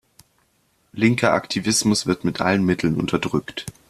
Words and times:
Linker 0.93 1.31
Aktivismus 1.31 2.07
wird 2.07 2.23
mit 2.25 2.41
allen 2.41 2.65
Mitteln 2.65 2.95
unterdrückt. 2.95 3.67